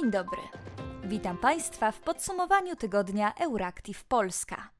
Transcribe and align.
Dzień 0.00 0.10
dobry. 0.10 0.42
Witam 1.04 1.38
Państwa 1.38 1.92
w 1.92 2.00
podsumowaniu 2.00 2.76
tygodnia 2.76 3.34
Euractiv 3.34 4.04
Polska. 4.04 4.70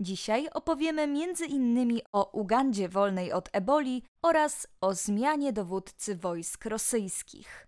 Dzisiaj 0.00 0.48
opowiemy 0.54 1.08
innymi 1.48 2.02
o 2.12 2.30
Ugandzie 2.32 2.88
wolnej 2.88 3.32
od 3.32 3.48
eboli 3.52 4.02
oraz 4.22 4.66
o 4.80 4.94
zmianie 4.94 5.52
dowódcy 5.52 6.16
wojsk 6.16 6.64
rosyjskich. 6.64 7.66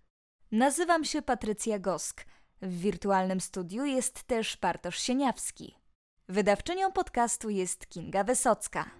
Nazywam 0.52 1.05
się 1.05 1.23
Patrycja 1.23 1.79
Gosk. 1.79 2.24
W 2.62 2.80
wirtualnym 2.80 3.40
studiu 3.40 3.84
jest 3.84 4.22
też 4.22 4.56
Bartosz 4.56 4.98
Sieniawski. 4.98 5.75
Wydawczynią 6.28 6.92
podcastu 6.92 7.50
jest 7.50 7.86
Kinga 7.86 8.25
Wysocka. 8.25 8.91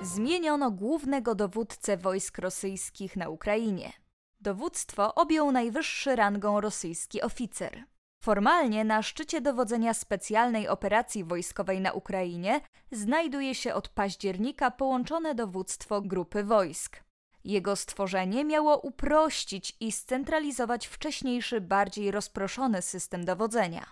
Zmieniono 0.00 0.70
głównego 0.70 1.34
dowódcę 1.34 1.96
wojsk 1.96 2.38
rosyjskich 2.38 3.16
na 3.16 3.28
Ukrainie. 3.28 4.03
Dowództwo 4.44 5.14
objął 5.14 5.52
najwyższy 5.52 6.16
rangą 6.16 6.60
rosyjski 6.60 7.22
oficer. 7.22 7.84
Formalnie 8.24 8.84
na 8.84 9.02
szczycie 9.02 9.40
dowodzenia 9.40 9.94
specjalnej 9.94 10.68
operacji 10.68 11.24
wojskowej 11.24 11.80
na 11.80 11.92
Ukrainie 11.92 12.60
znajduje 12.92 13.54
się 13.54 13.74
od 13.74 13.88
października 13.88 14.70
połączone 14.70 15.34
dowództwo 15.34 16.00
grupy 16.00 16.44
wojsk. 16.44 17.02
Jego 17.44 17.76
stworzenie 17.76 18.44
miało 18.44 18.78
uprościć 18.78 19.76
i 19.80 19.92
scentralizować 19.92 20.86
wcześniejszy, 20.86 21.60
bardziej 21.60 22.10
rozproszony 22.10 22.82
system 22.82 23.24
dowodzenia. 23.24 23.86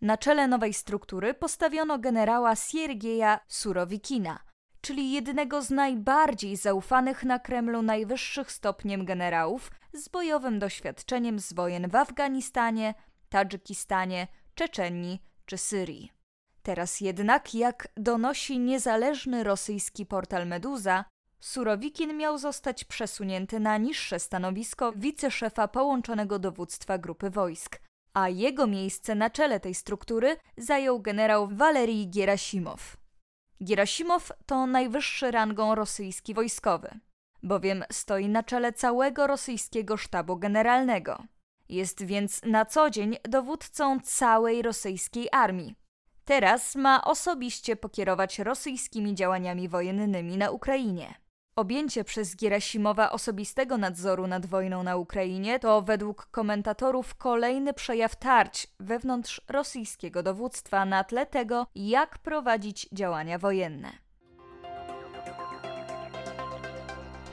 Na 0.00 0.18
czele 0.18 0.48
nowej 0.48 0.74
struktury 0.74 1.34
postawiono 1.34 1.98
generała 1.98 2.56
Siergieja 2.56 3.40
Surowikina, 3.48 4.38
czyli 4.84 5.12
jednego 5.12 5.62
z 5.62 5.70
najbardziej 5.70 6.56
zaufanych 6.56 7.24
na 7.24 7.38
Kremlu 7.38 7.82
najwyższych 7.82 8.52
stopniem 8.52 9.04
generałów 9.04 9.70
z 9.92 10.08
bojowym 10.08 10.58
doświadczeniem 10.58 11.38
z 11.38 11.52
wojen 11.52 11.88
w 11.88 11.96
Afganistanie, 11.96 12.94
Tadżykistanie, 13.28 14.28
Czeczenii 14.54 15.22
czy 15.46 15.58
Syrii. 15.58 16.12
Teraz 16.62 17.00
jednak, 17.00 17.54
jak 17.54 17.88
donosi 17.96 18.58
niezależny 18.58 19.44
rosyjski 19.44 20.06
portal 20.06 20.46
Meduza, 20.46 21.04
Surowikin 21.40 22.16
miał 22.16 22.38
zostać 22.38 22.84
przesunięty 22.84 23.60
na 23.60 23.76
niższe 23.76 24.18
stanowisko 24.18 24.92
wiceszefa 24.96 25.68
połączonego 25.68 26.38
dowództwa 26.38 26.98
grupy 26.98 27.30
wojsk, 27.30 27.80
a 28.14 28.28
jego 28.28 28.66
miejsce 28.66 29.14
na 29.14 29.30
czele 29.30 29.60
tej 29.60 29.74
struktury 29.74 30.36
zajął 30.56 31.00
generał 31.00 31.48
Walerij 31.52 32.08
Gierasimow. 32.08 33.03
Gierasimow 33.62 34.32
to 34.46 34.66
najwyższy 34.66 35.30
rangą 35.30 35.74
rosyjski 35.74 36.34
wojskowy, 36.34 37.00
bowiem 37.42 37.84
stoi 37.92 38.28
na 38.28 38.42
czele 38.42 38.72
całego 38.72 39.26
rosyjskiego 39.26 39.96
sztabu 39.96 40.36
generalnego. 40.36 41.22
Jest 41.68 42.04
więc 42.04 42.42
na 42.42 42.64
co 42.64 42.90
dzień 42.90 43.16
dowódcą 43.22 44.00
całej 44.00 44.62
rosyjskiej 44.62 45.28
armii. 45.32 45.74
Teraz 46.24 46.74
ma 46.74 47.04
osobiście 47.04 47.76
pokierować 47.76 48.38
rosyjskimi 48.38 49.14
działaniami 49.14 49.68
wojennymi 49.68 50.36
na 50.36 50.50
Ukrainie. 50.50 51.23
Objęcie 51.56 52.04
przez 52.04 52.36
Gierasimowa 52.36 53.10
osobistego 53.10 53.78
nadzoru 53.78 54.26
nad 54.26 54.46
wojną 54.46 54.82
na 54.82 54.96
Ukrainie 54.96 55.58
to 55.58 55.82
według 55.82 56.26
komentatorów 56.26 57.14
kolejny 57.14 57.74
przejaw 57.74 58.16
tarć 58.16 58.66
wewnątrz 58.80 59.40
rosyjskiego 59.48 60.22
dowództwa 60.22 60.84
na 60.84 61.04
tle 61.04 61.26
tego, 61.26 61.66
jak 61.74 62.18
prowadzić 62.18 62.88
działania 62.92 63.38
wojenne. 63.38 63.92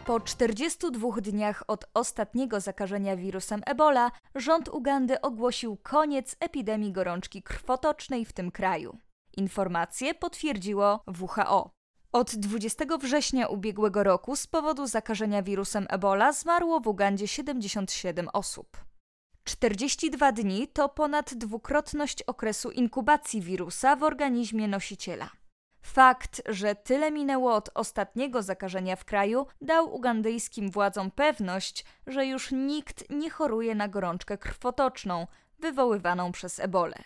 Po 0.05 0.19
42 0.19 1.21
dniach 1.21 1.63
od 1.67 1.85
ostatniego 1.93 2.59
zakażenia 2.59 3.15
wirusem 3.15 3.61
Ebola, 3.65 4.11
rząd 4.35 4.69
Ugandy 4.69 5.21
ogłosił 5.21 5.77
koniec 5.83 6.35
epidemii 6.39 6.91
gorączki 6.91 7.43
krwotocznej 7.43 8.25
w 8.25 8.33
tym 8.33 8.51
kraju. 8.51 8.97
Informacje 9.37 10.13
potwierdziło 10.13 11.03
WHO. 11.21 11.80
Od 12.13 12.35
20 12.35 12.85
września 12.99 13.47
ubiegłego 13.47 14.03
roku 14.03 14.35
z 14.35 14.47
powodu 14.47 14.87
zakażenia 14.87 15.43
wirusem 15.43 15.87
Ebola 15.89 16.33
zmarło 16.33 16.79
w 16.79 16.87
Ugandzie 16.87 17.27
77 17.27 18.29
osób. 18.33 18.77
42 19.43 20.31
dni 20.31 20.67
to 20.67 20.89
ponad 20.89 21.33
dwukrotność 21.33 22.23
okresu 22.23 22.71
inkubacji 22.71 23.41
wirusa 23.41 23.95
w 23.95 24.03
organizmie 24.03 24.67
nosiciela. 24.67 25.29
Fakt, 25.81 26.41
że 26.49 26.75
tyle 26.75 27.11
minęło 27.11 27.55
od 27.55 27.69
ostatniego 27.73 28.41
zakażenia 28.41 28.95
w 28.95 29.05
kraju, 29.05 29.47
dał 29.61 29.95
ugandyjskim 29.95 30.71
władzom 30.71 31.11
pewność, 31.11 31.85
że 32.07 32.25
już 32.25 32.51
nikt 32.51 33.09
nie 33.09 33.29
choruje 33.29 33.75
na 33.75 33.87
gorączkę 33.87 34.37
krwotoczną 34.37 35.27
wywoływaną 35.59 36.31
przez 36.31 36.59
ebolę. 36.59 36.97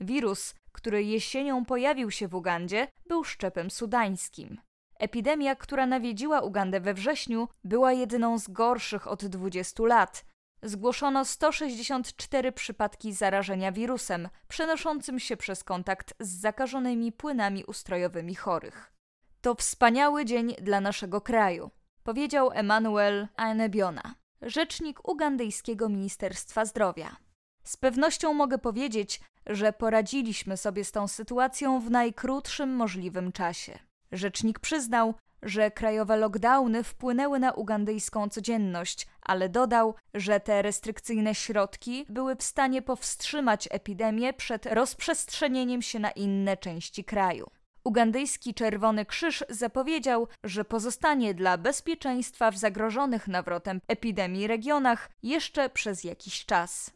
Wirus, 0.00 0.54
który 0.72 1.04
jesienią 1.04 1.64
pojawił 1.64 2.10
się 2.10 2.28
w 2.28 2.34
Ugandzie, 2.34 2.88
był 3.06 3.24
szczepem 3.24 3.70
sudańskim. 3.70 4.60
Epidemia, 4.98 5.56
która 5.56 5.86
nawiedziła 5.86 6.40
Ugandę 6.40 6.80
we 6.80 6.94
wrześniu, 6.94 7.48
była 7.64 7.92
jedną 7.92 8.38
z 8.38 8.48
gorszych 8.48 9.08
od 9.08 9.24
20 9.24 9.82
lat. 9.82 10.24
Zgłoszono 10.62 11.24
164 11.24 12.52
przypadki 12.52 13.12
zarażenia 13.12 13.72
wirusem, 13.72 14.28
przenoszącym 14.48 15.20
się 15.20 15.36
przez 15.36 15.64
kontakt 15.64 16.14
z 16.20 16.40
zakażonymi 16.40 17.12
płynami 17.12 17.64
ustrojowymi 17.64 18.34
chorych. 18.34 18.92
To 19.40 19.54
wspaniały 19.54 20.24
dzień 20.24 20.54
dla 20.60 20.80
naszego 20.80 21.20
kraju, 21.20 21.70
powiedział 22.02 22.50
Emmanuel 22.52 23.28
Aenebiona, 23.36 24.14
rzecznik 24.42 25.08
ugandyjskiego 25.08 25.88
Ministerstwa 25.88 26.64
Zdrowia. 26.64 27.16
Z 27.64 27.76
pewnością 27.76 28.34
mogę 28.34 28.58
powiedzieć, 28.58 29.20
że 29.46 29.72
poradziliśmy 29.72 30.56
sobie 30.56 30.84
z 30.84 30.92
tą 30.92 31.08
sytuacją 31.08 31.80
w 31.80 31.90
najkrótszym 31.90 32.76
możliwym 32.76 33.32
czasie. 33.32 33.78
Rzecznik 34.12 34.58
przyznał, 34.58 35.14
że 35.42 35.70
krajowe 35.70 36.16
lockdowny 36.16 36.84
wpłynęły 36.84 37.38
na 37.38 37.52
ugandyjską 37.52 38.28
codzienność, 38.28 39.06
ale 39.22 39.48
dodał, 39.48 39.94
że 40.14 40.40
te 40.40 40.62
restrykcyjne 40.62 41.34
środki 41.34 42.06
były 42.08 42.36
w 42.36 42.42
stanie 42.42 42.82
powstrzymać 42.82 43.68
epidemię 43.70 44.32
przed 44.32 44.66
rozprzestrzenieniem 44.66 45.82
się 45.82 45.98
na 45.98 46.10
inne 46.10 46.56
części 46.56 47.04
kraju. 47.04 47.50
Ugandyjski 47.84 48.54
Czerwony 48.54 49.06
Krzyż 49.06 49.44
zapowiedział, 49.48 50.28
że 50.44 50.64
pozostanie 50.64 51.34
dla 51.34 51.58
bezpieczeństwa 51.58 52.50
w 52.50 52.58
zagrożonych 52.58 53.28
nawrotem 53.28 53.80
epidemii 53.88 54.46
regionach 54.46 55.10
jeszcze 55.22 55.70
przez 55.70 56.04
jakiś 56.04 56.46
czas. 56.46 56.90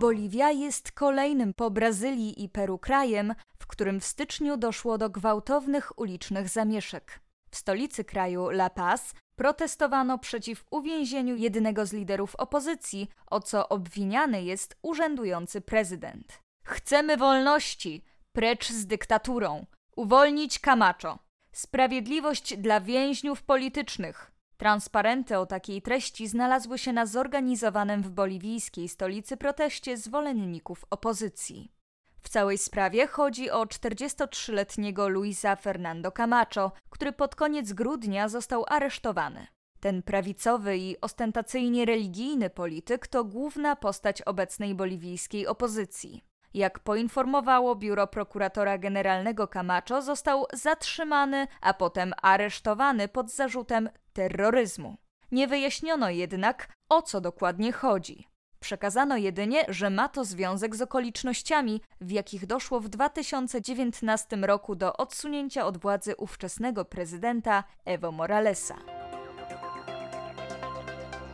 Boliwia 0.00 0.50
jest 0.50 0.92
kolejnym 0.92 1.54
po 1.54 1.70
Brazylii 1.70 2.44
i 2.44 2.48
Peru 2.48 2.78
krajem, 2.78 3.34
w 3.58 3.66
którym 3.66 4.00
w 4.00 4.04
styczniu 4.04 4.56
doszło 4.56 4.98
do 4.98 5.10
gwałtownych 5.10 5.98
ulicznych 5.98 6.48
zamieszek. 6.48 7.20
W 7.50 7.56
stolicy 7.56 8.04
kraju 8.04 8.48
La 8.50 8.70
Paz 8.70 9.14
protestowano 9.36 10.18
przeciw 10.18 10.64
uwięzieniu 10.70 11.36
jednego 11.36 11.86
z 11.86 11.92
liderów 11.92 12.36
opozycji, 12.36 13.08
o 13.26 13.40
co 13.40 13.68
obwiniany 13.68 14.42
jest 14.42 14.76
urzędujący 14.82 15.60
prezydent. 15.60 16.42
Chcemy 16.64 17.16
wolności, 17.16 18.04
precz 18.32 18.68
z 18.68 18.86
dyktaturą, 18.86 19.66
uwolnić 19.96 20.58
Camacho, 20.58 21.18
sprawiedliwość 21.52 22.56
dla 22.56 22.80
więźniów 22.80 23.42
politycznych, 23.42 24.29
Transparenty 24.60 25.38
o 25.38 25.46
takiej 25.46 25.82
treści 25.82 26.28
znalazły 26.28 26.78
się 26.78 26.92
na 26.92 27.06
zorganizowanym 27.06 28.02
w 28.02 28.10
boliwijskiej 28.10 28.88
stolicy 28.88 29.36
proteście 29.36 29.96
zwolenników 29.96 30.84
opozycji. 30.90 31.72
W 32.22 32.28
całej 32.28 32.58
sprawie 32.58 33.06
chodzi 33.06 33.50
o 33.50 33.64
43-letniego 33.64 35.08
Luisa 35.08 35.56
Fernando 35.56 36.12
Camacho, 36.12 36.72
który 36.90 37.12
pod 37.12 37.34
koniec 37.34 37.72
grudnia 37.72 38.28
został 38.28 38.64
aresztowany. 38.68 39.46
Ten 39.80 40.02
prawicowy 40.02 40.78
i 40.78 41.00
ostentacyjnie 41.00 41.84
religijny 41.84 42.50
polityk 42.50 43.06
to 43.06 43.24
główna 43.24 43.76
postać 43.76 44.22
obecnej 44.22 44.74
boliwijskiej 44.74 45.46
opozycji. 45.46 46.24
Jak 46.54 46.78
poinformowało 46.78 47.76
biuro 47.76 48.06
prokuratora 48.06 48.78
generalnego 48.78 49.48
Camacho, 49.48 50.02
został 50.02 50.46
zatrzymany, 50.52 51.46
a 51.60 51.74
potem 51.74 52.12
aresztowany 52.22 53.08
pod 53.08 53.30
zarzutem 53.30 53.90
terroryzmu. 54.12 54.96
Nie 55.32 55.48
wyjaśniono 55.48 56.10
jednak, 56.10 56.68
o 56.88 57.02
co 57.02 57.20
dokładnie 57.20 57.72
chodzi. 57.72 58.28
Przekazano 58.60 59.16
jedynie, 59.16 59.64
że 59.68 59.90
ma 59.90 60.08
to 60.08 60.24
związek 60.24 60.76
z 60.76 60.82
okolicznościami, 60.82 61.80
w 62.00 62.10
jakich 62.10 62.46
doszło 62.46 62.80
w 62.80 62.88
2019 62.88 64.36
roku 64.36 64.74
do 64.74 64.96
odsunięcia 64.96 65.66
od 65.66 65.78
władzy 65.78 66.16
ówczesnego 66.16 66.84
prezydenta 66.84 67.64
Evo 67.84 68.12
Moralesa. 68.12 68.99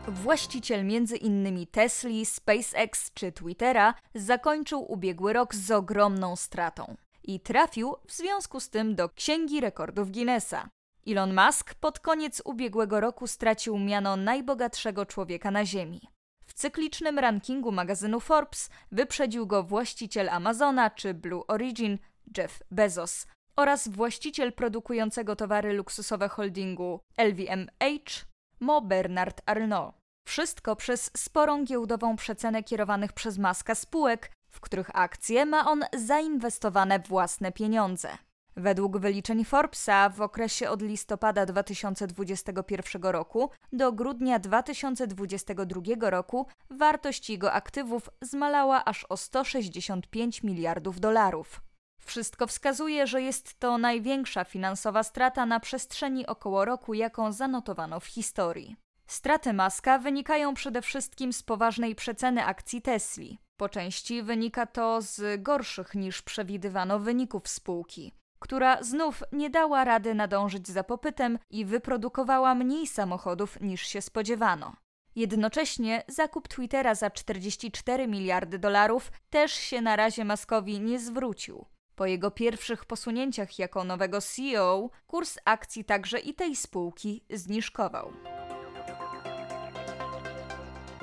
Właściciel 0.08 0.80
m.in. 0.80 1.66
Tesli, 1.66 2.26
SpaceX 2.26 3.10
czy 3.14 3.32
Twittera 3.32 3.94
zakończył 4.14 4.92
ubiegły 4.92 5.32
rok 5.32 5.54
z 5.54 5.70
ogromną 5.70 6.36
stratą 6.36 6.96
i 7.24 7.40
trafił 7.40 7.96
w 8.08 8.12
związku 8.12 8.60
z 8.60 8.70
tym 8.70 8.94
do 8.94 9.08
Księgi 9.08 9.60
Rekordów 9.60 10.12
Guinnessa. 10.12 10.68
Elon 11.06 11.34
Musk 11.34 11.74
pod 11.74 12.00
koniec 12.00 12.42
ubiegłego 12.44 13.00
roku 13.00 13.26
stracił 13.26 13.78
miano 13.78 14.16
najbogatszego 14.16 15.06
człowieka 15.06 15.50
na 15.50 15.64
Ziemi. 15.64 16.00
W 16.46 16.54
cyklicznym 16.54 17.18
rankingu 17.18 17.72
magazynu 17.72 18.20
Forbes 18.20 18.70
wyprzedził 18.92 19.46
go 19.46 19.62
właściciel 19.62 20.28
Amazona 20.28 20.90
czy 20.90 21.14
Blue 21.14 21.46
Origin 21.46 21.98
Jeff 22.36 22.62
Bezos 22.70 23.26
oraz 23.56 23.88
właściciel 23.88 24.52
produkującego 24.52 25.36
towary 25.36 25.72
luksusowe 25.72 26.28
holdingu 26.28 27.00
LVMH 27.18 28.35
Mo 28.60 28.80
Bernard 28.80 29.42
Arnault. 29.46 29.94
Wszystko 30.28 30.76
przez 30.76 31.10
sporą 31.16 31.64
giełdową 31.64 32.16
przecenę 32.16 32.62
kierowanych 32.62 33.12
przez 33.12 33.38
Maska 33.38 33.74
spółek, 33.74 34.30
w 34.50 34.60
których 34.60 34.90
akcje 34.94 35.46
ma 35.46 35.70
on 35.70 35.84
zainwestowane 35.96 36.98
własne 36.98 37.52
pieniądze. 37.52 38.08
Według 38.56 38.98
wyliczeń 38.98 39.44
Forbesa 39.44 40.08
w 40.08 40.20
okresie 40.20 40.70
od 40.70 40.82
listopada 40.82 41.46
2021 41.46 43.02
roku 43.02 43.50
do 43.72 43.92
grudnia 43.92 44.38
2022 44.38 46.10
roku 46.10 46.46
wartość 46.70 47.30
jego 47.30 47.52
aktywów 47.52 48.10
zmalała 48.20 48.84
aż 48.84 49.06
o 49.08 49.16
165 49.16 50.42
miliardów 50.42 51.00
dolarów. 51.00 51.65
Wszystko 52.06 52.46
wskazuje, 52.46 53.06
że 53.06 53.22
jest 53.22 53.58
to 53.58 53.78
największa 53.78 54.44
finansowa 54.44 55.02
strata 55.02 55.46
na 55.46 55.60
przestrzeni 55.60 56.26
około 56.26 56.64
roku, 56.64 56.94
jaką 56.94 57.32
zanotowano 57.32 58.00
w 58.00 58.06
historii. 58.06 58.76
Straty 59.06 59.52
Maska 59.52 59.98
wynikają 59.98 60.54
przede 60.54 60.82
wszystkim 60.82 61.32
z 61.32 61.42
poważnej 61.42 61.94
przeceny 61.94 62.44
akcji 62.44 62.82
Tesli. 62.82 63.38
Po 63.56 63.68
części 63.68 64.22
wynika 64.22 64.66
to 64.66 65.02
z 65.02 65.42
gorszych 65.42 65.94
niż 65.94 66.22
przewidywano 66.22 66.98
wyników 66.98 67.48
spółki, 67.48 68.12
która 68.38 68.82
znów 68.82 69.22
nie 69.32 69.50
dała 69.50 69.84
rady 69.84 70.14
nadążyć 70.14 70.68
za 70.68 70.84
popytem 70.84 71.38
i 71.50 71.64
wyprodukowała 71.64 72.54
mniej 72.54 72.86
samochodów 72.86 73.60
niż 73.60 73.86
się 73.86 74.02
spodziewano. 74.02 74.76
Jednocześnie 75.16 76.02
zakup 76.08 76.48
Twittera 76.48 76.94
za 76.94 77.10
44 77.10 78.08
miliardy 78.08 78.58
dolarów 78.58 79.12
też 79.30 79.52
się 79.52 79.80
na 79.80 79.96
razie 79.96 80.24
Maskowi 80.24 80.80
nie 80.80 80.98
zwrócił. 80.98 81.66
Po 81.96 82.06
jego 82.06 82.30
pierwszych 82.30 82.84
posunięciach 82.84 83.58
jako 83.58 83.84
nowego 83.84 84.20
CEO, 84.20 84.90
kurs 85.06 85.38
akcji 85.44 85.84
także 85.84 86.18
i 86.18 86.34
tej 86.34 86.56
spółki 86.56 87.24
zniżkował. 87.30 88.12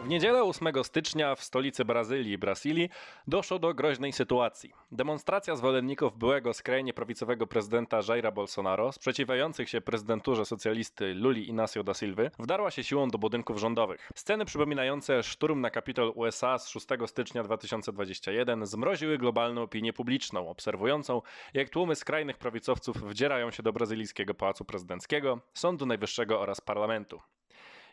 W 0.03 0.07
niedzielę 0.07 0.43
8 0.43 0.83
stycznia 0.83 1.35
w 1.35 1.43
stolicy 1.43 1.85
Brazylii, 1.85 2.37
Brasili, 2.37 2.89
doszło 3.27 3.59
do 3.59 3.73
groźnej 3.73 4.13
sytuacji. 4.13 4.73
Demonstracja 4.91 5.55
zwolenników 5.55 6.17
byłego 6.17 6.53
skrajnie 6.53 6.93
prawicowego 6.93 7.47
prezydenta 7.47 7.99
Jaira 8.09 8.31
Bolsonaro, 8.31 8.91
sprzeciwiających 8.91 9.69
się 9.69 9.81
prezydenturze 9.81 10.45
socjalisty 10.45 11.13
Luli 11.13 11.49
Inácio 11.49 11.83
da 11.83 11.93
Silva, 11.93 12.23
wdarła 12.39 12.71
się 12.71 12.83
siłą 12.83 13.09
do 13.09 13.17
budynków 13.17 13.57
rządowych. 13.57 14.11
Sceny 14.15 14.45
przypominające 14.45 15.23
szturm 15.23 15.61
na 15.61 15.69
Kapitol 15.69 16.11
USA 16.15 16.57
z 16.57 16.69
6 16.69 16.87
stycznia 17.05 17.43
2021 17.43 18.65
zmroziły 18.65 19.17
globalną 19.17 19.61
opinię 19.61 19.93
publiczną, 19.93 20.49
obserwującą, 20.49 21.21
jak 21.53 21.69
tłumy 21.69 21.95
skrajnych 21.95 22.37
prawicowców 22.37 22.97
wdzierają 22.97 23.51
się 23.51 23.63
do 23.63 23.73
brazylijskiego 23.73 24.33
pałacu 24.33 24.65
prezydenckiego, 24.65 25.39
Sądu 25.53 25.85
Najwyższego 25.85 26.41
oraz 26.41 26.61
parlamentu. 26.61 27.19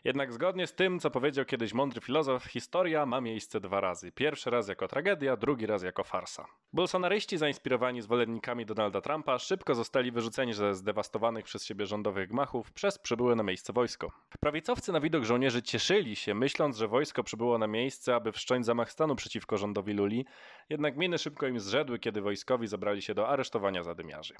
Jednak 0.03 0.33
zgodnie 0.33 0.67
z 0.67 0.73
tym, 0.73 0.99
co 0.99 1.11
powiedział 1.11 1.45
kiedyś 1.45 1.73
mądry 1.73 2.01
filozof, 2.01 2.45
historia 2.45 3.05
ma 3.05 3.21
miejsce 3.21 3.59
dwa 3.59 3.81
razy. 3.81 4.11
Pierwszy 4.11 4.49
raz 4.49 4.67
jako 4.67 4.87
tragedia, 4.87 5.37
drugi 5.37 5.65
raz 5.65 5.83
jako 5.83 6.03
farsa. 6.03 6.45
Bolsonaryści 6.73 7.37
zainspirowani 7.37 8.01
zwolennikami 8.01 8.65
Donalda 8.65 9.01
Trumpa 9.01 9.39
szybko 9.39 9.75
zostali 9.75 10.11
wyrzuceni 10.11 10.53
ze 10.53 10.75
zdewastowanych 10.75 11.45
przez 11.45 11.65
siebie 11.65 11.85
rządowych 11.85 12.29
gmachów 12.29 12.71
przez 12.71 12.99
przybyłe 12.99 13.35
na 13.35 13.43
miejsce 13.43 13.73
wojsko. 13.73 14.11
Prawicowcy 14.39 14.91
na 14.91 14.99
widok 14.99 15.23
żołnierzy 15.23 15.61
cieszyli 15.61 16.15
się, 16.15 16.33
myśląc, 16.33 16.77
że 16.77 16.87
wojsko 16.87 17.23
przybyło 17.23 17.57
na 17.57 17.67
miejsce, 17.67 18.15
aby 18.15 18.31
wszcząć 18.31 18.65
zamach 18.65 18.91
stanu 18.91 19.15
przeciwko 19.15 19.57
rządowi 19.57 19.93
Luli, 19.93 20.25
jednak 20.69 20.97
miny 20.97 21.17
szybko 21.17 21.47
im 21.47 21.59
zrzedły, 21.59 21.99
kiedy 21.99 22.21
wojskowi 22.21 22.67
zabrali 22.67 23.01
się 23.01 23.13
do 23.13 23.27
aresztowania 23.27 23.83
zadymiarzy. 23.83 24.33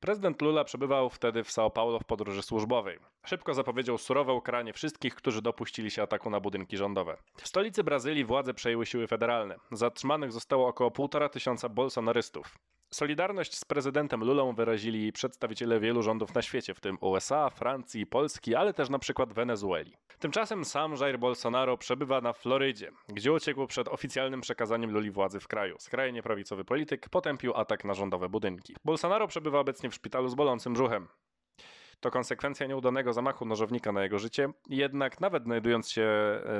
Prezydent 0.00 0.42
Lula 0.42 0.64
przebywał 0.64 1.10
wtedy 1.10 1.44
w 1.44 1.48
São 1.48 1.70
Paulo 1.70 1.98
w 1.98 2.04
podróży 2.04 2.42
służbowej. 2.42 2.98
Szybko 3.26 3.54
zapowiedział 3.54 3.98
surowe 3.98 4.32
ukaranie 4.32 4.72
wszystkich, 4.72 5.14
którzy 5.14 5.42
dopuścili 5.42 5.90
się 5.90 6.02
ataku 6.02 6.30
na 6.30 6.40
budynki 6.40 6.76
rządowe. 6.76 7.16
W 7.36 7.48
stolicy 7.48 7.84
Brazylii 7.84 8.24
władze 8.24 8.54
przejęły 8.54 8.86
siły 8.86 9.06
federalne. 9.06 9.56
Zatrzymanych 9.72 10.32
zostało 10.32 10.68
około 10.68 10.90
półtora 10.90 11.28
tysiąca 11.28 11.68
bolsonarystów. 11.68 12.58
Solidarność 12.90 13.58
z 13.58 13.64
prezydentem 13.64 14.24
Lulą 14.24 14.54
wyrazili 14.54 15.12
przedstawiciele 15.12 15.80
wielu 15.80 16.02
rządów 16.02 16.34
na 16.34 16.42
świecie, 16.42 16.74
w 16.74 16.80
tym 16.80 16.98
USA, 17.00 17.50
Francji, 17.50 18.06
Polski, 18.06 18.54
ale 18.54 18.74
też 18.74 18.90
na 18.90 18.98
przykład 18.98 19.32
Wenezueli. 19.32 19.96
Tymczasem 20.18 20.64
sam 20.64 20.94
Jair 21.00 21.18
Bolsonaro 21.18 21.78
przebywa 21.78 22.20
na 22.20 22.32
Florydzie, 22.32 22.92
gdzie 23.08 23.32
uciekł 23.32 23.66
przed 23.66 23.88
oficjalnym 23.88 24.40
przekazaniem 24.40 24.90
Luli 24.90 25.10
władzy 25.10 25.40
w 25.40 25.48
kraju. 25.48 25.76
Skrajnie 25.78 26.22
prawicowy 26.22 26.64
polityk 26.64 27.08
potępił 27.08 27.54
atak 27.54 27.84
na 27.84 27.94
rządowe 27.94 28.28
budynki. 28.28 28.76
Bolsonaro 28.84 29.28
przebywa 29.28 29.58
obecnie 29.60 29.90
w 29.90 29.94
szpitalu 29.94 30.28
z 30.28 30.34
bolącym 30.34 30.72
brzuchem. 30.72 31.08
To 32.00 32.10
konsekwencja 32.10 32.66
nieudanego 32.66 33.12
zamachu 33.12 33.44
nożownika 33.44 33.92
na 33.92 34.02
jego 34.02 34.18
życie, 34.18 34.48
jednak 34.68 35.20
nawet 35.20 35.44
znajdując 35.44 35.90
się 35.90 36.08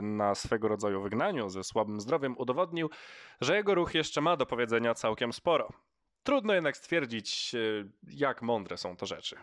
na 0.02 0.34
swego 0.34 0.68
rodzaju 0.68 1.02
wygnaniu 1.02 1.48
ze 1.48 1.64
słabym 1.64 2.00
zdrowiem, 2.00 2.34
udowodnił, 2.38 2.90
że 3.40 3.56
jego 3.56 3.74
ruch 3.74 3.94
jeszcze 3.94 4.20
ma 4.20 4.36
do 4.36 4.46
powiedzenia 4.46 4.94
całkiem 4.94 5.32
sporo. 5.32 5.68
Trudno 6.22 6.54
jednak 6.54 6.76
stwierdzić, 6.76 7.54
e, 7.54 7.58
jak 8.08 8.42
mądre 8.42 8.76
są 8.76 8.96
to 8.96 9.06
rzeczy. 9.06 9.36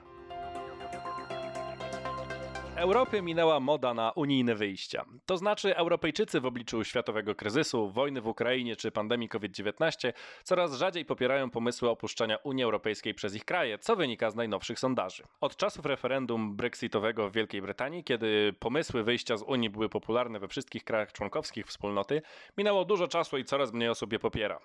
Europie 2.75 3.21
minęła 3.21 3.59
moda 3.59 3.93
na 3.93 4.11
unijne 4.11 4.55
wyjścia. 4.55 5.05
To 5.25 5.37
znaczy, 5.37 5.75
Europejczycy 5.75 6.39
w 6.41 6.45
obliczu 6.45 6.83
światowego 6.83 7.35
kryzysu, 7.35 7.89
wojny 7.89 8.21
w 8.21 8.27
Ukrainie 8.27 8.75
czy 8.75 8.91
pandemii 8.91 9.29
COVID-19 9.29 10.13
coraz 10.43 10.73
rzadziej 10.73 11.05
popierają 11.05 11.49
pomysły 11.49 11.89
opuszczania 11.89 12.37
Unii 12.37 12.63
Europejskiej 12.63 13.13
przez 13.13 13.35
ich 13.35 13.45
kraje, 13.45 13.77
co 13.77 13.95
wynika 13.95 14.29
z 14.29 14.35
najnowszych 14.35 14.79
sondaży. 14.79 15.23
Od 15.41 15.55
czasów 15.55 15.85
referendum 15.85 16.55
brexitowego 16.55 17.29
w 17.29 17.33
Wielkiej 17.33 17.61
Brytanii, 17.61 18.03
kiedy 18.03 18.53
pomysły 18.59 19.03
wyjścia 19.03 19.37
z 19.37 19.43
Unii 19.43 19.69
były 19.69 19.89
popularne 19.89 20.39
we 20.39 20.47
wszystkich 20.47 20.83
krajach 20.83 21.11
członkowskich 21.11 21.67
wspólnoty, 21.67 22.21
minęło 22.57 22.85
dużo 22.85 23.07
czasu 23.07 23.37
i 23.37 23.45
coraz 23.45 23.73
mniej 23.73 23.89
osób 23.89 24.13
je 24.13 24.19
popiera. 24.19 24.59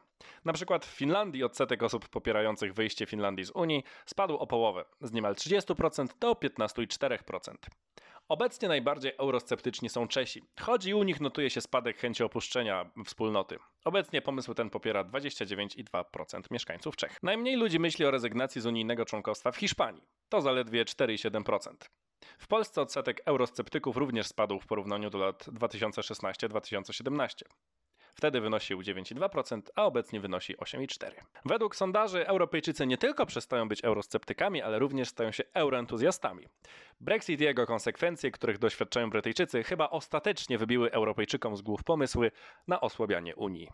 Na 0.45 0.53
przykład 0.53 0.87
w 0.87 0.91
Finlandii 0.91 1.45
odsetek 1.45 1.83
osób 1.83 2.09
popierających 2.09 2.75
wyjście 2.75 3.07
Finlandii 3.07 3.45
z 3.45 3.51
Unii 3.51 3.85
spadł 4.07 4.37
o 4.37 4.47
połowę, 4.47 4.85
z 5.01 5.13
niemal 5.13 5.35
30% 5.35 6.07
do 6.21 6.33
15,4%. 6.33 7.55
Obecnie 8.29 8.69
najbardziej 8.69 9.13
eurosceptyczni 9.19 9.89
są 9.89 10.09
Czesi, 10.09 10.43
choć 10.61 10.87
i 10.87 10.95
u 10.95 11.03
nich 11.03 11.21
notuje 11.21 11.51
się 11.51 11.61
spadek 11.61 11.99
chęci 11.99 12.23
opuszczenia 12.23 12.91
wspólnoty. 13.05 13.59
Obecnie 13.85 14.23
pomysł 14.23 14.55
ten 14.55 14.71
popiera 14.71 15.05
29,2% 15.05 16.43
mieszkańców 16.51 16.97
Czech. 16.97 17.23
Najmniej 17.23 17.57
ludzi 17.57 17.79
myśli 17.79 18.05
o 18.05 18.11
rezygnacji 18.11 18.61
z 18.61 18.67
unijnego 18.67 19.05
członkostwa 19.05 19.53
w 19.53 19.57
Hiszpanii. 19.57 20.03
To 20.29 20.41
zaledwie 20.41 20.85
4,7%. 20.85 21.73
W 22.39 22.47
Polsce 22.47 22.83
odsetek 22.83 23.23
eurosceptyków 23.27 23.97
również 23.97 24.27
spadł 24.27 24.61
w 24.61 24.67
porównaniu 24.67 25.11
do 25.11 25.19
lat 25.19 25.45
2016-2017. 25.45 27.43
Wtedy 28.19 28.41
wynosił 28.41 28.81
9,2%, 28.81 29.63
a 29.77 29.85
obecnie 29.85 30.21
wynosi 30.21 30.57
8,4%. 30.57 31.13
Według 31.45 31.77
sondaży 31.77 32.27
Europejczycy 32.27 32.87
nie 32.87 32.99
tylko 32.99 33.27
przestają 33.27 33.69
być 33.69 33.85
eurosceptykami, 33.85 34.63
ale 34.63 34.79
również 34.79 35.09
stają 35.09 35.33
się 35.33 35.45
euroentuzjastami. 35.55 36.47
Brexit 37.01 37.41
i 37.41 37.45
jego 37.45 37.67
konsekwencje, 37.67 38.31
których 38.31 38.59
doświadczają 38.59 39.11
Brytyjczycy, 39.11 39.63
chyba 39.63 39.91
ostatecznie 39.91 40.59
wybiły 40.59 40.93
Europejczykom 40.93 41.57
z 41.57 41.63
głów 41.63 41.85
pomysły 41.85 42.31
na 42.69 42.81
osłabianie 42.81 43.37
Unii. 43.37 43.69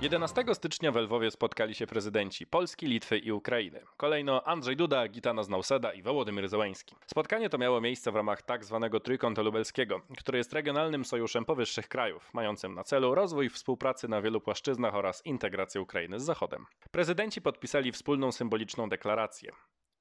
11 0.00 0.44
stycznia 0.54 0.92
w 0.92 0.96
Lwowie 0.96 1.30
spotkali 1.30 1.74
się 1.74 1.86
prezydenci 1.86 2.46
Polski, 2.46 2.86
Litwy 2.86 3.18
i 3.18 3.32
Ukrainy. 3.32 3.80
Kolejno 3.96 4.44
Andrzej 4.46 4.76
Duda, 4.76 5.08
Gitana 5.08 5.42
Znauseda 5.42 5.92
i 5.92 6.02
Wołodymyr 6.02 6.48
Zełański. 6.48 6.96
Spotkanie 7.06 7.48
to 7.50 7.58
miało 7.58 7.80
miejsce 7.80 8.12
w 8.12 8.16
ramach 8.16 8.42
tak 8.42 8.64
zwanego 8.64 9.00
Trójkąta 9.00 9.42
Lubelskiego, 9.42 10.00
który 10.18 10.38
jest 10.38 10.52
regionalnym 10.52 11.04
sojuszem 11.04 11.44
powyższych 11.44 11.88
krajów, 11.88 12.34
mającym 12.34 12.74
na 12.74 12.84
celu 12.84 13.14
rozwój 13.14 13.48
współpracy 13.48 14.08
na 14.08 14.22
wielu 14.22 14.40
płaszczyznach 14.40 14.94
oraz 14.94 15.26
integrację 15.26 15.80
Ukrainy 15.80 16.20
z 16.20 16.24
Zachodem. 16.24 16.66
Prezydenci 16.90 17.42
podpisali 17.42 17.92
wspólną 17.92 18.32
symboliczną 18.32 18.88
deklarację. 18.88 19.52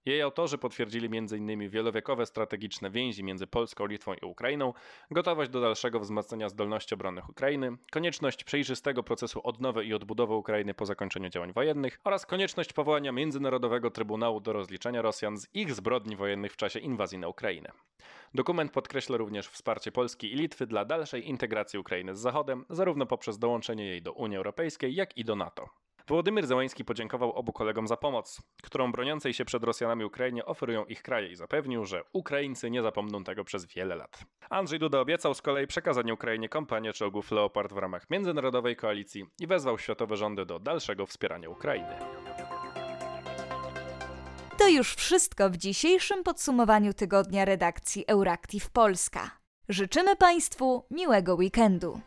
Jej 0.07 0.21
autorzy 0.21 0.57
potwierdzili 0.57 1.17
m.in. 1.17 1.69
wielowiekowe 1.69 2.25
strategiczne 2.25 2.89
więzi 2.89 3.23
między 3.23 3.47
Polską, 3.47 3.85
Litwą 3.85 4.13
i 4.13 4.25
Ukrainą, 4.25 4.73
gotowość 5.11 5.51
do 5.51 5.61
dalszego 5.61 5.99
wzmacniania 5.99 6.49
zdolności 6.49 6.95
obronnych 6.95 7.29
Ukrainy, 7.29 7.77
konieczność 7.91 8.43
przejrzystego 8.43 9.03
procesu 9.03 9.41
odnowy 9.43 9.85
i 9.85 9.93
odbudowy 9.93 10.33
Ukrainy 10.33 10.73
po 10.73 10.85
zakończeniu 10.85 11.29
działań 11.29 11.53
wojennych 11.53 11.99
oraz 12.03 12.25
konieczność 12.25 12.73
powołania 12.73 13.11
Międzynarodowego 13.11 13.91
Trybunału 13.91 14.39
do 14.39 14.53
rozliczenia 14.53 15.01
Rosjan 15.01 15.37
z 15.37 15.47
ich 15.53 15.73
zbrodni 15.73 16.15
wojennych 16.15 16.53
w 16.53 16.57
czasie 16.57 16.79
inwazji 16.79 17.17
na 17.17 17.27
Ukrainę. 17.27 17.71
Dokument 18.33 18.71
podkreśla 18.71 19.17
również 19.17 19.47
wsparcie 19.47 19.91
Polski 19.91 20.33
i 20.33 20.35
Litwy 20.35 20.67
dla 20.67 20.85
dalszej 20.85 21.29
integracji 21.29 21.79
Ukrainy 21.79 22.15
z 22.15 22.19
Zachodem, 22.19 22.65
zarówno 22.69 23.05
poprzez 23.05 23.39
dołączenie 23.39 23.85
jej 23.85 24.01
do 24.01 24.13
Unii 24.13 24.37
Europejskiej, 24.37 24.95
jak 24.95 25.17
i 25.17 25.25
do 25.25 25.35
NATO. 25.35 25.86
Wołodymyr 26.07 26.47
Zełański 26.47 26.85
podziękował 26.85 27.31
obu 27.31 27.53
kolegom 27.53 27.87
za 27.87 27.97
pomoc, 27.97 28.41
którą 28.63 28.91
broniącej 28.91 29.33
się 29.33 29.45
przed 29.45 29.63
Rosjanami 29.63 30.05
Ukrainie 30.05 30.45
oferują 30.45 30.85
ich 30.85 31.01
kraje 31.01 31.27
i 31.27 31.35
zapewnił, 31.35 31.85
że 31.85 32.03
Ukraińcy 32.13 32.71
nie 32.71 32.81
zapomną 32.81 33.23
tego 33.23 33.43
przez 33.43 33.65
wiele 33.65 33.95
lat. 33.95 34.25
Andrzej 34.49 34.79
Duda 34.79 34.99
obiecał 34.99 35.33
z 35.33 35.41
kolei 35.41 35.67
przekazanie 35.67 36.13
Ukrainie 36.13 36.49
kompanię 36.49 36.93
czołgów 36.93 37.31
Leopard 37.31 37.73
w 37.73 37.77
ramach 37.77 38.09
międzynarodowej 38.09 38.75
koalicji 38.75 39.25
i 39.39 39.47
wezwał 39.47 39.77
światowe 39.77 40.17
rządy 40.17 40.45
do 40.45 40.59
dalszego 40.59 41.05
wspierania 41.05 41.49
Ukrainy. 41.49 41.95
To 44.57 44.67
już 44.67 44.95
wszystko 44.95 45.49
w 45.49 45.57
dzisiejszym 45.57 46.23
podsumowaniu 46.23 46.93
tygodnia 46.93 47.45
redakcji 47.45 48.05
Euractiv 48.07 48.69
Polska. 48.69 49.31
Życzymy 49.69 50.15
Państwu 50.15 50.83
miłego 50.91 51.35
weekendu. 51.35 52.01